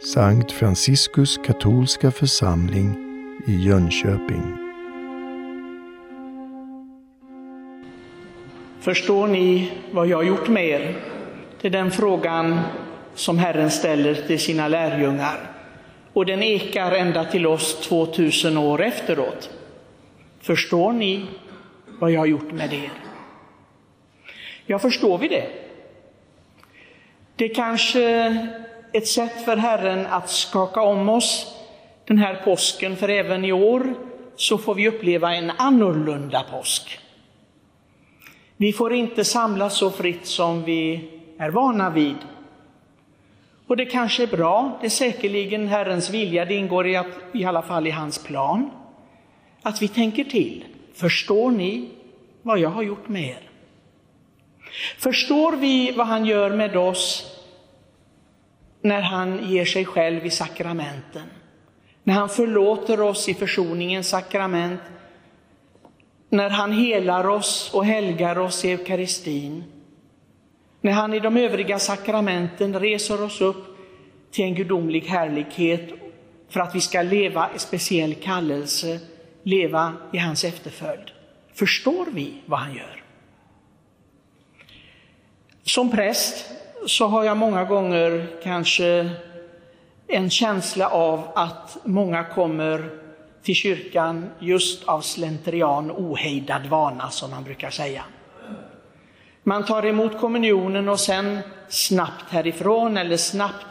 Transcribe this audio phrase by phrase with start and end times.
[0.00, 2.96] Sankt Franciskus katolska församling
[3.46, 4.56] i Jönköping.
[8.80, 10.96] Förstår ni vad jag har gjort med er?
[11.60, 12.60] Det är den frågan
[13.14, 15.50] som Herren ställer till sina lärjungar.
[16.12, 19.50] Och den ekar ända till oss 2000 år efteråt.
[20.40, 21.26] Förstår ni
[21.98, 22.92] vad jag har gjort med er?
[24.66, 25.46] Ja, förstår vi det?
[27.36, 28.48] Det kanske
[28.92, 31.54] ett sätt för Herren att skaka om oss
[32.04, 33.94] den här påsken, för även i år
[34.36, 36.98] så får vi uppleva en annorlunda påsk.
[38.56, 42.16] Vi får inte samlas så fritt som vi är vana vid.
[43.66, 47.44] Och det kanske är bra, det är säkerligen Herrens vilja, det ingår i, att, i
[47.44, 48.70] alla fall i hans plan,
[49.62, 50.64] att vi tänker till.
[50.94, 51.88] Förstår ni
[52.42, 53.50] vad jag har gjort med er?
[54.98, 57.37] Förstår vi vad han gör med oss
[58.88, 61.22] när han ger sig själv i sakramenten?
[62.04, 64.80] När han förlåter oss i försoningens sakrament,
[66.28, 69.64] när han helar oss och helgar oss i eukaristin,
[70.80, 73.76] när han i de övriga sakramenten reser oss upp
[74.30, 75.90] till en gudomlig härlighet
[76.48, 79.00] för att vi ska leva i speciell kallelse,
[79.42, 81.10] leva i hans efterföljd.
[81.54, 83.02] Förstår vi vad han gör?
[85.62, 86.57] Som präst
[86.88, 89.10] så har jag många gånger kanske
[90.06, 92.90] en känsla av att många kommer
[93.42, 98.04] till kyrkan just av slentrian, ohejdad vana som man brukar säga.
[99.42, 101.38] Man tar emot kommunionen och sen
[101.68, 103.66] snabbt härifrån eller snabbt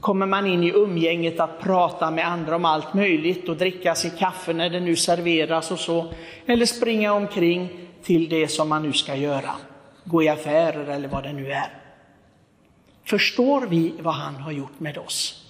[0.00, 4.10] kommer man in i umgänget att prata med andra om allt möjligt och dricka sin
[4.10, 6.12] kaffe när det nu serveras och så.
[6.46, 9.50] Eller springa omkring till det som man nu ska göra.
[10.04, 11.77] Gå i affärer eller vad det nu är.
[13.08, 15.44] Förstår vi vad han har gjort med oss?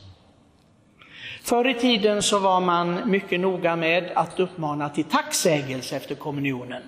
[1.42, 6.82] Förr i tiden så var man mycket noga med att uppmana till tacksägelse efter kommunionen.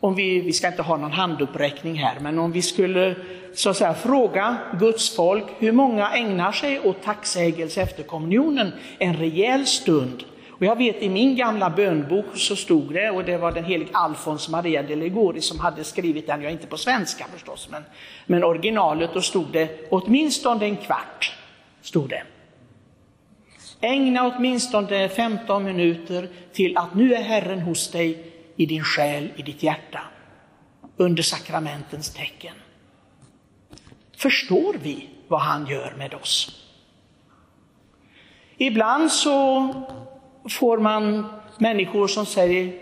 [0.00, 3.16] Om vi, vi ska inte ha någon handuppräckning här, men om vi skulle
[3.54, 9.16] så att säga, fråga Guds folk hur många ägnar sig åt tacksägelse efter kommunionen en
[9.16, 10.24] rejäl stund.
[10.58, 13.90] Och jag vet i min gamla bönbok så stod det, och det var den helige
[13.92, 17.84] Alfons Maria de Ligori som hade skrivit den, jag inte på svenska förstås, men,
[18.26, 21.36] men originalet, då stod det åtminstone en kvart.
[21.82, 22.22] Stod det.
[23.80, 29.42] Ägna åtminstone 15 minuter till att nu är Herren hos dig i din själ, i
[29.42, 30.00] ditt hjärta,
[30.96, 32.54] under sakramentens tecken.
[34.16, 36.64] Förstår vi vad han gör med oss?
[38.56, 39.72] Ibland så
[40.48, 41.26] får man
[41.58, 42.72] människor som säger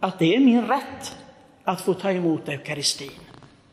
[0.00, 1.16] att det är min rätt
[1.64, 3.10] att få ta emot eukaristin.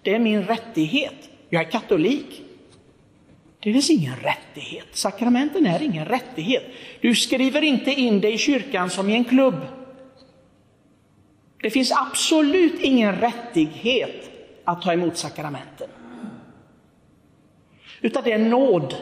[0.01, 1.29] Det är min rättighet.
[1.49, 2.41] Jag är katolik.
[3.59, 4.87] Det finns ingen rättighet.
[4.91, 6.63] Sakramenten är ingen rättighet.
[7.01, 9.55] Du skriver inte in dig i kyrkan som i en klubb.
[11.61, 14.29] Det finns absolut ingen rättighet
[14.63, 15.89] att ta emot sakramenten.
[18.01, 18.95] Utan det är nåd.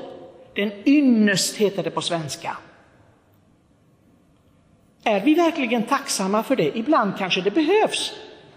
[0.53, 2.57] Det är en ynnest, heter det på svenska.
[5.09, 6.77] Är vi verkligen tacksamma för det?
[6.77, 8.13] Ibland kanske det behövs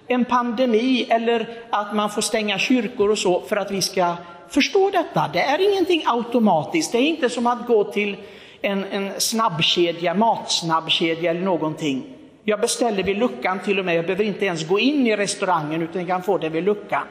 [0.07, 4.17] en pandemi eller att man får stänga kyrkor och så för att vi ska
[4.49, 5.31] förstå detta.
[5.33, 6.93] Det är ingenting automatiskt.
[6.93, 8.17] Det är inte som att gå till
[8.61, 12.05] en, en snabbkedja, matsnabbkedja eller någonting.
[12.45, 15.83] Jag beställer vid luckan till och med, jag behöver inte ens gå in i restaurangen
[15.83, 17.07] utan jag kan få det vid luckan.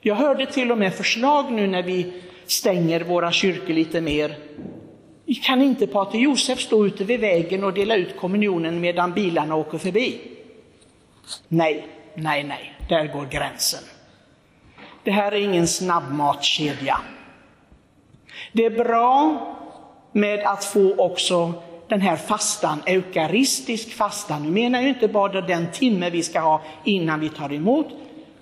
[0.00, 2.12] Jag hörde till och med förslag nu när vi
[2.46, 4.36] stänger våra kyrkor lite mer.
[5.34, 9.78] Kan inte Pater Josef stå ute vid vägen och dela ut kommunionen medan bilarna åker
[9.78, 10.20] förbi?
[11.48, 13.84] Nej, nej, nej, där går gränsen.
[15.04, 17.00] Det här är ingen snabbmatskedja.
[18.52, 19.40] Det är bra
[20.12, 21.52] med att få också
[21.88, 24.38] den här fastan, eukaristisk fasta.
[24.38, 27.86] Nu menar jag inte bara den timme vi ska ha innan vi tar emot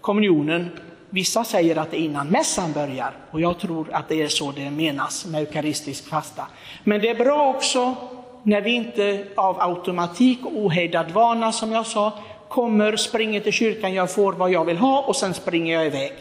[0.01, 0.71] kommunionen.
[1.15, 4.53] Vissa säger att det är innan mässan börjar och jag tror att det är så
[4.53, 6.47] det menas med eukaristisk fasta.
[6.85, 7.97] Men det är bra också
[8.43, 12.13] när vi inte av automatik och ohejdad vana, som jag sa,
[12.49, 16.13] kommer, springer till kyrkan, jag får vad jag vill ha och sen springer jag iväg.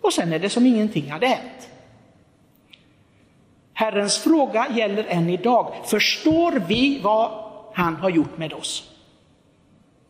[0.00, 1.68] Och sen är det som ingenting hade hänt.
[3.72, 5.74] Herrens fråga gäller än idag.
[5.84, 7.30] Förstår vi vad
[7.74, 8.90] han har gjort med oss?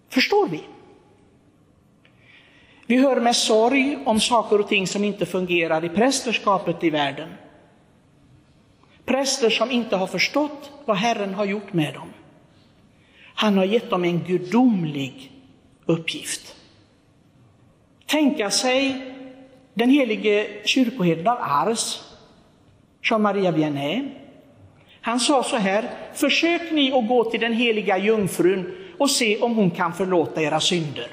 [0.08, 0.60] Förstår vi?
[2.88, 7.28] Vi hör med sorg om saker och ting som inte fungerar i prästerskapet i världen.
[9.04, 12.08] Präster som inte har förstått vad Herren har gjort med dem.
[13.34, 15.32] Han har gett dem en gudomlig
[15.86, 16.54] uppgift.
[18.06, 18.96] Tänka sig
[19.74, 22.00] Den helige kyrkoherden av Ars,
[23.02, 24.08] Jean-Maria Vianney,
[25.00, 29.54] han sa så här, försök ni att gå till den heliga jungfrun och se om
[29.54, 31.08] hon kan förlåta era synder.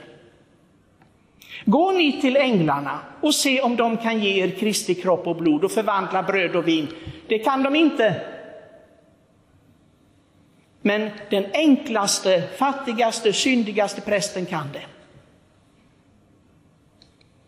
[1.65, 5.63] Gå ni till änglarna och se om de kan ge er Kristi kropp och blod
[5.63, 6.87] och förvandla bröd och vin.
[7.27, 8.21] Det kan de inte.
[10.81, 14.85] Men den enklaste, fattigaste, syndigaste prästen kan det.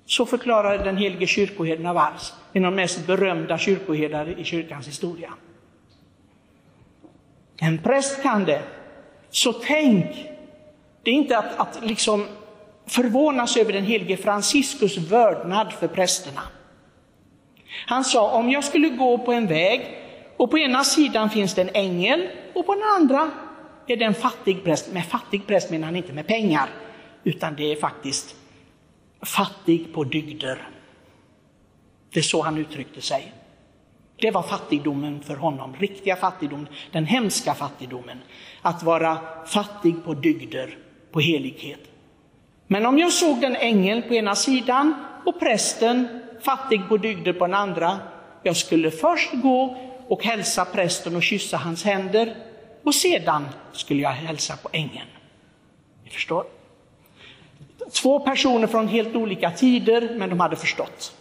[0.05, 4.87] Så förklarade den helige kyrkoherden av Ars, en av de mest berömda kyrkoherdar i kyrkans
[4.87, 5.33] historia.
[7.57, 8.63] En präst kan det.
[9.29, 10.05] Så tänk,
[11.03, 12.25] det är inte att, att liksom
[12.87, 16.41] förvånas över den helige Franciscus vördnad för prästerna.
[17.85, 19.97] Han sa, om jag skulle gå på en väg
[20.37, 23.31] och på ena sidan finns det en ängel och på den andra
[23.87, 24.93] är det en fattig präst.
[24.93, 26.69] Med fattig präst menar han inte med pengar,
[27.23, 28.35] utan det är faktiskt
[29.21, 30.69] fattig på dygder.
[32.13, 33.33] Det är så han uttryckte sig.
[34.19, 38.17] Det var fattigdomen för honom, riktiga fattigdom, den hemska fattigdomen.
[38.61, 40.77] Att vara fattig på dygder,
[41.11, 41.79] på helighet.
[42.67, 44.93] Men om jag såg den ängel på ena sidan
[45.25, 46.07] och prästen
[46.41, 47.99] fattig på dygder på den andra,
[48.43, 49.77] jag skulle först gå
[50.07, 52.35] och hälsa prästen och kyssa hans händer
[52.83, 55.07] och sedan skulle jag hälsa på ängeln.
[56.03, 56.43] Ni förstår?
[58.01, 61.15] Två personer från helt olika tider, men de hade förstått.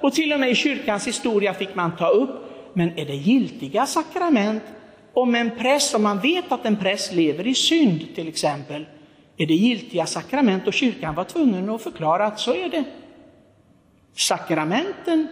[0.00, 2.30] Och till och med i kyrkans historia fick man ta upp,
[2.72, 4.62] men är det giltiga sakrament
[5.12, 8.86] om en präst, om man vet att en präst lever i synd till exempel,
[9.38, 12.84] är det giltiga sakrament och kyrkan var tvungen att förklara att så är det.
[14.14, 15.28] Sakramenten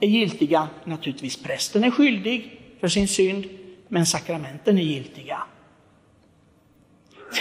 [0.00, 3.44] är giltiga, naturligtvis prästen är skyldig för sin synd,
[3.88, 5.42] men sakramenten är giltiga.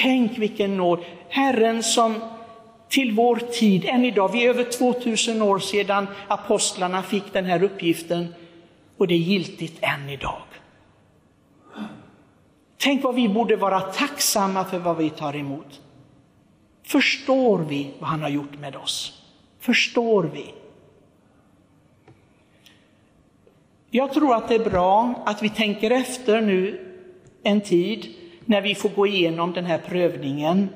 [0.02, 1.00] Tänk vilken nåd!
[1.30, 2.16] Herren som
[2.90, 7.64] till vår tid, än idag, vi är över 2000 år sedan apostlarna fick den här
[7.64, 8.34] uppgiften
[8.98, 10.42] och det är giltigt än idag.
[12.82, 15.82] Tänk vad vi borde vara tacksamma för vad vi tar emot.
[16.84, 19.22] Förstår vi vad han har gjort med oss?
[19.60, 20.54] Förstår vi?
[23.92, 26.86] Jag tror att det är bra att vi tänker efter nu
[27.44, 28.08] en tid
[28.46, 30.70] när vi får gå igenom den här prövningen.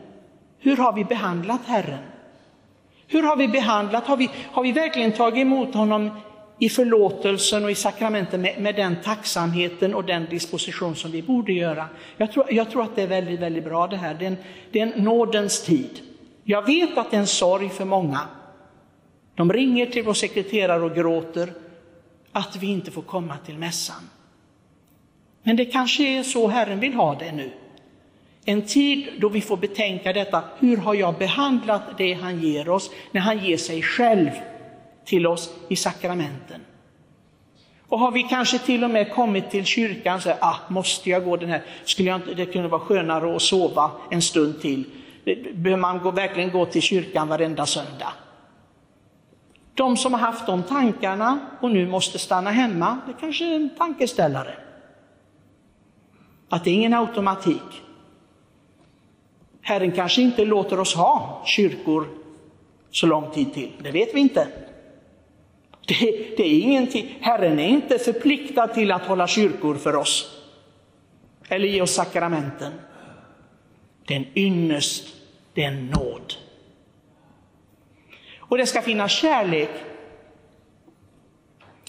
[0.60, 2.04] Hur har vi behandlat Herren?
[3.08, 6.10] Hur har vi behandlat, har vi, har vi verkligen tagit emot honom
[6.64, 11.54] i förlåtelsen och i sakramenten med, med, den tacksamheten och den disposition som vi borde
[11.54, 11.88] göra.
[12.18, 14.14] Jag tror, jag tror att det är väldigt, väldigt bra det här.
[14.14, 14.38] Det är, en,
[14.72, 16.00] det är en nådens tid.
[16.44, 18.20] Jag vet att det är en sorg för många.
[19.36, 21.54] De ringer till vår sekreterare och gråter
[22.32, 24.10] att vi inte får komma till mässan.
[25.44, 27.52] Men det kanske är så Herren vill ha det nu.
[28.46, 32.92] En tid då vi får betänka detta, hur har jag behandlat det han ger oss
[33.12, 34.30] när han ger sig själv
[35.06, 36.62] till oss i sakramenten?
[37.88, 41.24] Och har vi kanske till och med kommit till kyrkan och säger, ah, måste jag
[41.24, 44.84] gå den här, skulle jag inte, det kunde vara skönare att sova en stund till.
[45.54, 48.14] Behöver man gå, verkligen gå till kyrkan varenda söndag?
[49.74, 53.70] De som har haft de tankarna och nu måste stanna hemma, det kanske är en
[53.78, 54.54] tankeställare.
[56.50, 57.82] Att det är ingen automatik.
[59.62, 62.08] Herren kanske inte låter oss ha kyrkor
[62.92, 64.48] så lång tid till, det vet vi inte.
[65.86, 67.18] Det, det är ingenting.
[67.22, 70.40] Herren är inte förpliktad till att hålla kyrkor för oss
[71.48, 72.74] eller ge oss sakramenten.
[74.06, 75.08] Det är en ynnest,
[75.54, 76.34] det är en nåd.
[78.38, 79.70] Och det ska finnas kärlek.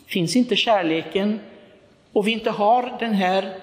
[0.06, 1.40] Finns inte kärleken
[2.12, 3.60] och vi inte har den här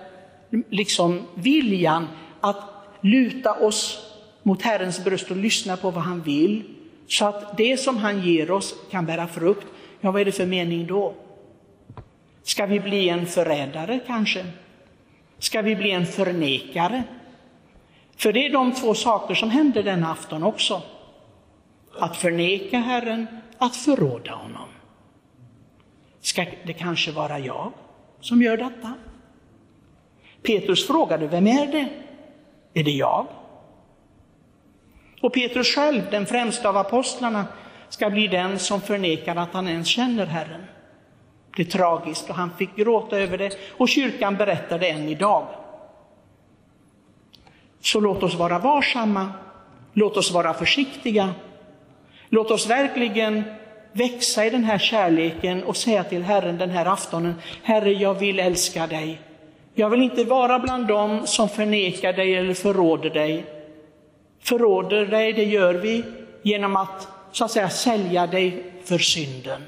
[0.69, 2.07] liksom viljan
[2.41, 2.61] att
[3.01, 4.11] luta oss
[4.43, 6.63] mot Herrens bröst och lyssna på vad han vill,
[7.07, 9.67] så att det som han ger oss kan bära frukt.
[10.01, 11.13] Ja, vad är det för mening då?
[12.43, 14.45] Ska vi bli en förrädare kanske?
[15.39, 17.03] Ska vi bli en förnekare?
[18.15, 20.81] För det är de två saker som händer den afton också.
[21.99, 23.27] Att förneka Herren,
[23.57, 24.69] att förråda honom.
[26.21, 27.71] Ska det kanske vara jag
[28.19, 28.93] som gör detta?
[30.41, 31.89] Petrus frågade, vem är det?
[32.73, 33.27] Är det jag?
[35.21, 37.45] Och Petrus själv, den främsta av apostlarna,
[37.91, 40.61] ska bli den som förnekar att han ens känner Herren.
[41.55, 45.47] Det är tragiskt och han fick gråta över det och kyrkan berättar det än idag.
[47.81, 49.31] Så låt oss vara varsamma,
[49.93, 51.33] låt oss vara försiktiga.
[52.29, 53.43] Låt oss verkligen
[53.91, 58.39] växa i den här kärleken och säga till Herren den här aftonen, Herre jag vill
[58.39, 59.21] älska dig.
[59.73, 63.45] Jag vill inte vara bland dem som förnekar dig eller förråder dig.
[64.39, 66.03] Förråder dig, det gör vi
[66.41, 69.61] genom att så att säga sälja dig för synden.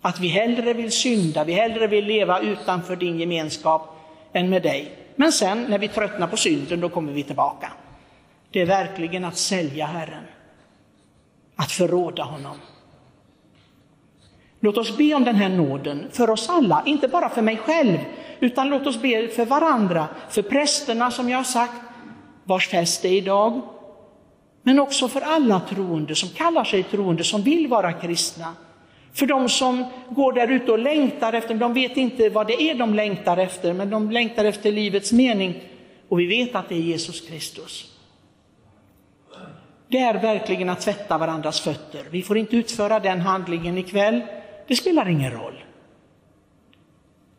[0.00, 3.96] Att vi hellre vill synda, vi hellre vill leva utanför din gemenskap
[4.32, 4.96] än med dig.
[5.16, 7.72] Men sen när vi tröttnar på synden, då kommer vi tillbaka.
[8.50, 10.24] Det är verkligen att sälja Herren,
[11.56, 12.56] att förråda honom.
[14.60, 17.98] Låt oss be om den här nåden för oss alla, inte bara för mig själv,
[18.40, 21.74] utan låt oss be för varandra, för prästerna som jag har sagt,
[22.44, 23.60] vars fest är idag,
[24.62, 28.54] men också för alla troende som kallar sig troende, som vill vara kristna.
[29.12, 32.74] För de som går där ute och längtar efter, de vet inte vad det är
[32.74, 35.62] de längtar efter, men de längtar efter livets mening.
[36.08, 37.86] Och vi vet att det är Jesus Kristus.
[39.88, 42.02] Det är verkligen att tvätta varandras fötter.
[42.10, 44.20] Vi får inte utföra den handlingen ikväll.
[44.66, 45.64] Det spelar ingen roll.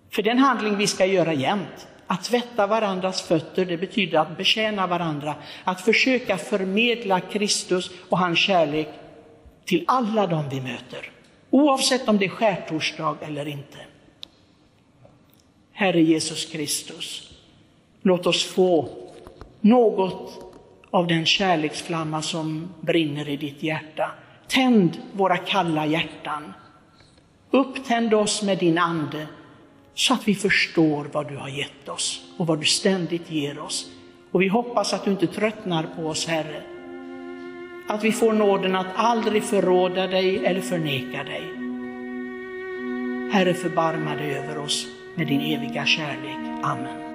[0.10, 4.88] För den handling vi ska göra jämt, att tvätta varandras fötter, det betyder att betjäna
[4.88, 8.88] varandra, att försöka förmedla Kristus och hans kärlek
[9.66, 11.12] till alla de vi möter,
[11.50, 13.78] oavsett om det är skärtorsdag eller inte.
[15.72, 17.32] Herre Jesus Kristus,
[18.02, 18.90] låt oss få
[19.62, 20.54] något
[20.90, 24.12] av den kärleksflamma som brinner i ditt hjärta.
[24.48, 26.54] Tänd våra kalla hjärtan.
[27.52, 29.28] Upptänd oss med din ande
[29.94, 33.92] så att vi förstår vad du har gett oss och vad du ständigt ger oss.
[34.32, 36.64] Och vi hoppas att du inte tröttnar på oss, Herre.
[37.88, 41.44] Att vi får nåden att aldrig förråda dig eller förneka dig.
[43.32, 46.64] Herre, förbarma dig över oss med din eviga kärlek.
[46.64, 47.11] Amen.